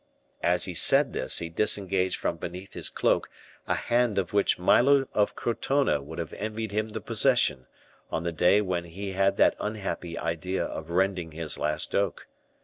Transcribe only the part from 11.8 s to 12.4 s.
oak.